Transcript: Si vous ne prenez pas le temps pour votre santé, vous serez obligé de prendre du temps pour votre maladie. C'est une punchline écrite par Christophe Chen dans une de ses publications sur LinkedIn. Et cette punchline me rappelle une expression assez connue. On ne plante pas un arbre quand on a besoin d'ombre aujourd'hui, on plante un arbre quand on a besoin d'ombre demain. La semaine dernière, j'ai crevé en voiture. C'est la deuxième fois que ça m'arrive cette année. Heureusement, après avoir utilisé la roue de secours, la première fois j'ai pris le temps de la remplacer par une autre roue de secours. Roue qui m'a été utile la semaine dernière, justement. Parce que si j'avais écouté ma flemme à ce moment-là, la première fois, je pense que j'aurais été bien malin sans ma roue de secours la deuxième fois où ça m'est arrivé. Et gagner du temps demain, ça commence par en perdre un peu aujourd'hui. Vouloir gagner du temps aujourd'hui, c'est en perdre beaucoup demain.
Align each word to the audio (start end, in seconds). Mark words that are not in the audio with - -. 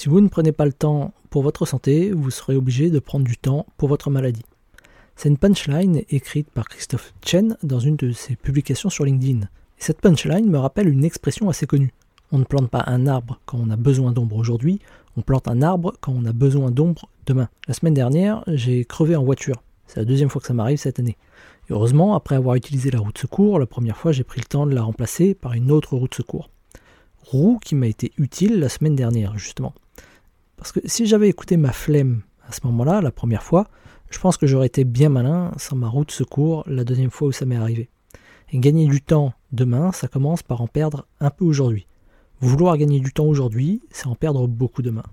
Si 0.00 0.08
vous 0.08 0.22
ne 0.22 0.28
prenez 0.28 0.52
pas 0.52 0.64
le 0.64 0.72
temps 0.72 1.12
pour 1.28 1.42
votre 1.42 1.66
santé, 1.66 2.10
vous 2.10 2.30
serez 2.30 2.56
obligé 2.56 2.88
de 2.88 3.00
prendre 3.00 3.26
du 3.26 3.36
temps 3.36 3.66
pour 3.76 3.90
votre 3.90 4.08
maladie. 4.08 4.46
C'est 5.14 5.28
une 5.28 5.36
punchline 5.36 6.04
écrite 6.08 6.48
par 6.48 6.70
Christophe 6.70 7.12
Chen 7.22 7.58
dans 7.62 7.80
une 7.80 7.96
de 7.96 8.10
ses 8.12 8.34
publications 8.34 8.88
sur 8.88 9.04
LinkedIn. 9.04 9.40
Et 9.42 9.46
cette 9.76 10.00
punchline 10.00 10.48
me 10.48 10.56
rappelle 10.56 10.88
une 10.88 11.04
expression 11.04 11.50
assez 11.50 11.66
connue. 11.66 11.92
On 12.32 12.38
ne 12.38 12.44
plante 12.44 12.70
pas 12.70 12.82
un 12.86 13.06
arbre 13.06 13.40
quand 13.44 13.58
on 13.60 13.68
a 13.68 13.76
besoin 13.76 14.12
d'ombre 14.12 14.36
aujourd'hui, 14.36 14.80
on 15.18 15.20
plante 15.20 15.48
un 15.48 15.60
arbre 15.60 15.92
quand 16.00 16.14
on 16.16 16.24
a 16.24 16.32
besoin 16.32 16.70
d'ombre 16.70 17.10
demain. 17.26 17.50
La 17.68 17.74
semaine 17.74 17.92
dernière, 17.92 18.42
j'ai 18.46 18.86
crevé 18.86 19.16
en 19.16 19.24
voiture. 19.24 19.62
C'est 19.86 20.00
la 20.00 20.06
deuxième 20.06 20.30
fois 20.30 20.40
que 20.40 20.46
ça 20.46 20.54
m'arrive 20.54 20.78
cette 20.78 20.98
année. 20.98 21.18
Heureusement, 21.68 22.14
après 22.14 22.36
avoir 22.36 22.54
utilisé 22.54 22.90
la 22.90 23.00
roue 23.00 23.12
de 23.12 23.18
secours, 23.18 23.58
la 23.58 23.66
première 23.66 23.98
fois 23.98 24.12
j'ai 24.12 24.24
pris 24.24 24.40
le 24.40 24.46
temps 24.46 24.64
de 24.64 24.74
la 24.74 24.82
remplacer 24.82 25.34
par 25.34 25.52
une 25.52 25.70
autre 25.70 25.94
roue 25.94 26.08
de 26.08 26.14
secours. 26.14 26.48
Roue 27.24 27.58
qui 27.62 27.74
m'a 27.74 27.86
été 27.86 28.12
utile 28.16 28.58
la 28.58 28.68
semaine 28.68 28.96
dernière, 28.96 29.38
justement. 29.38 29.74
Parce 30.56 30.72
que 30.72 30.80
si 30.84 31.06
j'avais 31.06 31.28
écouté 31.28 31.56
ma 31.56 31.72
flemme 31.72 32.22
à 32.46 32.52
ce 32.52 32.60
moment-là, 32.66 33.00
la 33.00 33.10
première 33.10 33.42
fois, 33.42 33.68
je 34.10 34.18
pense 34.18 34.36
que 34.36 34.46
j'aurais 34.46 34.66
été 34.66 34.84
bien 34.84 35.08
malin 35.08 35.52
sans 35.56 35.76
ma 35.76 35.88
roue 35.88 36.04
de 36.04 36.10
secours 36.10 36.64
la 36.66 36.84
deuxième 36.84 37.10
fois 37.10 37.28
où 37.28 37.32
ça 37.32 37.46
m'est 37.46 37.56
arrivé. 37.56 37.88
Et 38.52 38.58
gagner 38.58 38.86
du 38.86 39.00
temps 39.00 39.32
demain, 39.52 39.92
ça 39.92 40.08
commence 40.08 40.42
par 40.42 40.60
en 40.60 40.66
perdre 40.66 41.06
un 41.20 41.30
peu 41.30 41.44
aujourd'hui. 41.44 41.86
Vouloir 42.40 42.76
gagner 42.76 43.00
du 43.00 43.12
temps 43.12 43.26
aujourd'hui, 43.26 43.80
c'est 43.90 44.06
en 44.06 44.14
perdre 44.14 44.48
beaucoup 44.48 44.82
demain. 44.82 45.04